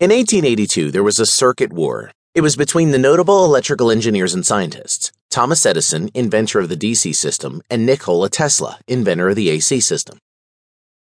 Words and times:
In 0.00 0.08
1882, 0.08 0.92
there 0.92 1.02
was 1.02 1.18
a 1.18 1.26
circuit 1.26 1.74
war. 1.74 2.10
It 2.34 2.40
was 2.40 2.56
between 2.56 2.90
the 2.90 2.98
notable 2.98 3.44
electrical 3.44 3.90
engineers 3.90 4.32
and 4.32 4.46
scientists 4.46 5.12
Thomas 5.28 5.66
Edison, 5.66 6.08
inventor 6.14 6.58
of 6.58 6.70
the 6.70 6.76
DC 6.76 7.14
system, 7.14 7.60
and 7.68 7.84
Nikola 7.84 8.30
Tesla, 8.30 8.78
inventor 8.88 9.28
of 9.28 9.36
the 9.36 9.50
AC 9.50 9.80
system. 9.80 10.18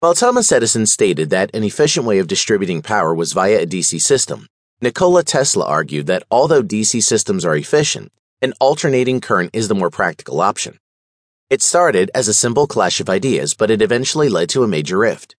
While 0.01 0.13
Thomas 0.13 0.51
Edison 0.51 0.85
stated 0.87 1.29
that 1.29 1.55
an 1.55 1.63
efficient 1.63 2.05
way 2.05 2.19
of 2.19 2.27
distributing 2.27 2.81
power 2.81 3.15
was 3.15 3.31
via 3.31 3.61
a 3.61 3.65
DC 3.65 4.01
system, 4.01 4.47
Nikola 4.81 5.23
Tesla 5.23 5.63
argued 5.63 6.07
that 6.07 6.23
although 6.29 6.61
DC 6.61 7.01
systems 7.01 7.45
are 7.45 7.55
efficient, 7.55 8.11
an 8.41 8.53
alternating 8.59 9.21
current 9.21 9.51
is 9.53 9.69
the 9.69 9.75
more 9.75 9.89
practical 9.89 10.41
option. 10.41 10.77
It 11.49 11.61
started 11.61 12.11
as 12.13 12.27
a 12.27 12.33
simple 12.33 12.67
clash 12.67 12.99
of 12.99 13.09
ideas, 13.09 13.53
but 13.53 13.71
it 13.71 13.81
eventually 13.81 14.27
led 14.27 14.49
to 14.49 14.63
a 14.63 14.67
major 14.67 14.97
rift. 14.97 15.37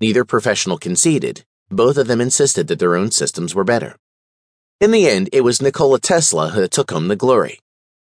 Neither 0.00 0.24
professional 0.24 0.78
conceded, 0.78 1.44
both 1.72 1.96
of 1.96 2.06
them 2.06 2.20
insisted 2.20 2.68
that 2.68 2.78
their 2.78 2.96
own 2.96 3.10
systems 3.10 3.54
were 3.54 3.64
better. 3.64 3.96
In 4.80 4.90
the 4.90 5.08
end, 5.08 5.28
it 5.32 5.42
was 5.42 5.62
Nikola 5.62 6.00
Tesla 6.00 6.50
who 6.50 6.66
took 6.68 6.90
home 6.90 7.08
the 7.08 7.16
glory. 7.16 7.60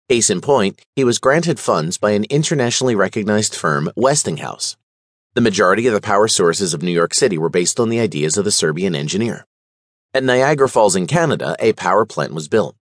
Case 0.09 0.29
in 0.29 0.41
point, 0.41 0.81
he 0.95 1.03
was 1.03 1.19
granted 1.19 1.59
funds 1.59 1.97
by 1.97 2.11
an 2.11 2.25
internationally 2.29 2.95
recognized 2.95 3.55
firm, 3.55 3.91
Westinghouse. 3.95 4.77
The 5.33 5.41
majority 5.41 5.85
of 5.87 5.93
the 5.93 6.01
power 6.01 6.27
sources 6.27 6.73
of 6.73 6.81
New 6.81 6.91
York 6.91 7.13
City 7.13 7.37
were 7.37 7.49
based 7.49 7.79
on 7.79 7.89
the 7.89 7.99
ideas 7.99 8.37
of 8.37 8.45
the 8.45 8.51
Serbian 8.51 8.95
engineer. 8.95 9.45
At 10.13 10.23
Niagara 10.23 10.67
Falls 10.67 10.95
in 10.95 11.07
Canada, 11.07 11.55
a 11.59 11.73
power 11.73 12.05
plant 12.05 12.33
was 12.33 12.47
built. 12.47 12.75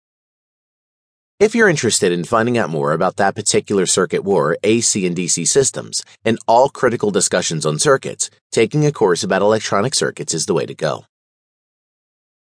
If 1.40 1.56
you're 1.56 1.68
interested 1.68 2.12
in 2.12 2.26
finding 2.26 2.58
out 2.58 2.70
more 2.70 2.94
about 2.94 3.16
that 3.18 3.36
particular 3.36 3.86
circuit 3.86 4.24
war, 4.24 4.56
AC 4.64 5.06
and 5.06 5.16
DC 5.16 5.48
systems, 5.48 6.04
and 6.24 6.38
all 6.48 6.70
critical 6.70 7.10
discussions 7.10 7.66
on 7.66 7.80
circuits, 7.80 8.30
taking 8.54 8.86
a 8.86 8.92
course 8.92 9.24
about 9.24 9.42
electronic 9.42 9.96
circuits 9.96 10.34
is 10.34 10.46
the 10.46 10.54
way 10.54 10.66
to 10.66 10.76
go. 10.76 11.06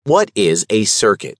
What 0.04 0.30
is 0.34 0.66
a 0.68 0.84
circuit? 0.84 1.38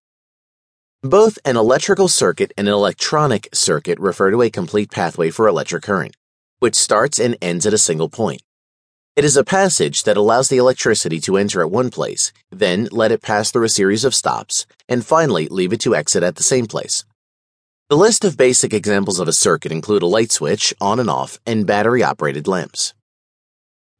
Both 1.02 1.38
an 1.44 1.58
electrical 1.58 2.08
circuit 2.08 2.52
and 2.56 2.66
an 2.66 2.72
electronic 2.72 3.48
circuit 3.52 4.00
refer 4.00 4.30
to 4.30 4.40
a 4.40 4.48
complete 4.48 4.90
pathway 4.90 5.30
for 5.30 5.46
electric 5.46 5.82
current, 5.82 6.16
which 6.60 6.74
starts 6.74 7.18
and 7.18 7.36
ends 7.42 7.66
at 7.66 7.74
a 7.74 7.78
single 7.78 8.08
point. 8.08 8.40
It 9.16 9.24
is 9.24 9.36
a 9.36 9.44
passage 9.44 10.04
that 10.04 10.16
allows 10.16 10.48
the 10.48 10.56
electricity 10.56 11.20
to 11.20 11.36
enter 11.36 11.60
at 11.60 11.70
one 11.70 11.90
place, 11.90 12.32
then 12.50 12.88
let 12.90 13.12
it 13.12 13.22
pass 13.22 13.50
through 13.50 13.66
a 13.66 13.68
series 13.68 14.02
of 14.02 14.14
stops, 14.14 14.66
and 14.88 15.04
finally 15.04 15.46
leave 15.46 15.74
it 15.74 15.80
to 15.80 15.94
exit 15.94 16.22
at 16.22 16.36
the 16.36 16.42
same 16.42 16.66
place. 16.66 17.04
The 17.90 17.98
list 17.98 18.24
of 18.24 18.38
basic 18.38 18.72
examples 18.72 19.20
of 19.20 19.28
a 19.28 19.32
circuit 19.32 19.70
include 19.72 20.02
a 20.02 20.06
light 20.06 20.32
switch, 20.32 20.72
on 20.80 20.98
and 20.98 21.10
off, 21.10 21.38
and 21.44 21.66
battery 21.66 22.02
operated 22.02 22.48
lamps. 22.48 22.94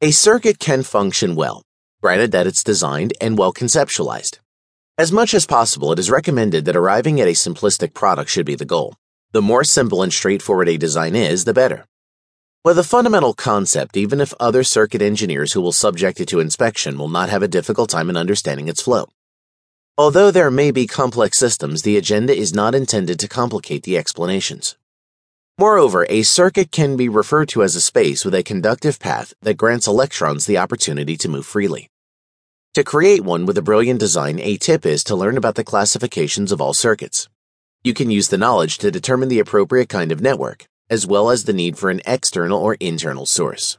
A 0.05 0.11
circuit 0.11 0.59
can 0.59 0.83
function 0.83 1.33
well, 1.33 1.63
granted 1.99 2.31
that 2.31 2.45
it's 2.45 2.63
designed 2.63 3.13
and 3.19 3.39
well 3.39 3.51
conceptualized. 3.51 4.37
As 4.99 5.11
much 5.11 5.33
as 5.33 5.47
possible, 5.47 5.91
it 5.91 5.97
is 5.97 6.11
recommended 6.11 6.65
that 6.65 6.75
arriving 6.75 7.19
at 7.19 7.27
a 7.27 7.31
simplistic 7.31 7.95
product 7.95 8.29
should 8.29 8.45
be 8.45 8.53
the 8.53 8.65
goal. 8.65 8.93
The 9.31 9.41
more 9.41 9.63
simple 9.63 10.03
and 10.03 10.13
straightforward 10.13 10.69
a 10.69 10.77
design 10.77 11.15
is, 11.15 11.45
the 11.45 11.55
better. 11.55 11.87
With 12.63 12.77
a 12.77 12.83
fundamental 12.83 13.33
concept, 13.33 13.97
even 13.97 14.21
if 14.21 14.31
other 14.39 14.63
circuit 14.63 15.01
engineers 15.01 15.53
who 15.53 15.61
will 15.61 15.71
subject 15.71 16.19
it 16.19 16.27
to 16.27 16.39
inspection 16.39 16.99
will 16.99 17.09
not 17.09 17.29
have 17.29 17.41
a 17.41 17.47
difficult 17.47 17.89
time 17.89 18.07
in 18.07 18.15
understanding 18.15 18.67
its 18.67 18.83
flow. 18.83 19.07
Although 19.97 20.29
there 20.29 20.51
may 20.51 20.69
be 20.69 20.85
complex 20.85 21.39
systems, 21.39 21.81
the 21.81 21.97
agenda 21.97 22.37
is 22.37 22.53
not 22.53 22.75
intended 22.75 23.19
to 23.21 23.27
complicate 23.27 23.81
the 23.81 23.97
explanations. 23.97 24.75
Moreover, 25.57 26.05
a 26.09 26.23
circuit 26.23 26.69
can 26.73 26.97
be 26.97 27.07
referred 27.07 27.47
to 27.49 27.63
as 27.63 27.77
a 27.77 27.81
space 27.81 28.25
with 28.25 28.35
a 28.35 28.43
conductive 28.43 28.99
path 28.99 29.33
that 29.41 29.55
grants 29.55 29.87
electrons 29.87 30.45
the 30.45 30.57
opportunity 30.57 31.15
to 31.15 31.29
move 31.29 31.45
freely. 31.45 31.89
To 32.73 32.83
create 32.83 33.23
one 33.23 33.45
with 33.45 33.57
a 33.57 33.61
brilliant 33.61 34.01
design, 34.01 34.37
a 34.41 34.57
tip 34.57 34.85
is 34.85 35.01
to 35.05 35.15
learn 35.15 35.37
about 35.37 35.55
the 35.55 35.63
classifications 35.63 36.51
of 36.51 36.59
all 36.59 36.73
circuits. 36.73 37.29
You 37.85 37.93
can 37.93 38.11
use 38.11 38.27
the 38.27 38.37
knowledge 38.37 38.79
to 38.79 38.91
determine 38.91 39.29
the 39.29 39.39
appropriate 39.39 39.87
kind 39.87 40.11
of 40.11 40.19
network, 40.19 40.65
as 40.89 41.07
well 41.07 41.29
as 41.29 41.45
the 41.45 41.53
need 41.53 41.77
for 41.77 41.89
an 41.89 42.01
external 42.05 42.59
or 42.59 42.75
internal 42.81 43.25
source. 43.25 43.77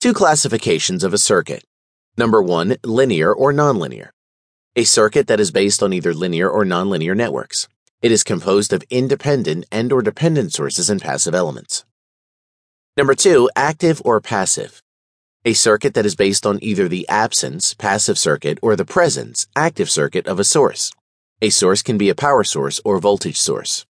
Two 0.00 0.12
classifications 0.12 1.04
of 1.04 1.14
a 1.14 1.18
circuit. 1.18 1.62
Number 2.16 2.42
one, 2.42 2.78
linear 2.82 3.32
or 3.32 3.52
nonlinear. 3.52 4.08
A 4.74 4.82
circuit 4.82 5.28
that 5.28 5.38
is 5.38 5.52
based 5.52 5.84
on 5.84 5.92
either 5.92 6.12
linear 6.12 6.50
or 6.50 6.64
nonlinear 6.64 7.16
networks. 7.16 7.68
It 8.02 8.10
is 8.10 8.24
composed 8.24 8.72
of 8.72 8.82
independent 8.90 9.64
and 9.70 9.92
or 9.92 10.02
dependent 10.02 10.52
sources 10.52 10.90
and 10.90 11.00
passive 11.00 11.36
elements. 11.36 11.84
Number 12.96 13.14
two, 13.14 13.48
active 13.54 14.02
or 14.04 14.20
passive. 14.20 14.82
A 15.44 15.52
circuit 15.52 15.94
that 15.94 16.04
is 16.04 16.16
based 16.16 16.44
on 16.44 16.58
either 16.60 16.88
the 16.88 17.08
absence, 17.08 17.74
passive 17.74 18.18
circuit, 18.18 18.58
or 18.60 18.74
the 18.74 18.84
presence, 18.84 19.46
active 19.54 19.88
circuit 19.88 20.26
of 20.26 20.40
a 20.40 20.44
source. 20.44 20.90
A 21.40 21.50
source 21.50 21.80
can 21.80 21.96
be 21.96 22.08
a 22.08 22.14
power 22.16 22.42
source 22.42 22.80
or 22.84 22.98
voltage 22.98 23.38
source. 23.38 23.86